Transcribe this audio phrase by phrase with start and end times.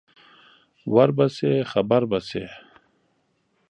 [0.93, 2.45] ور به شې خبر به شې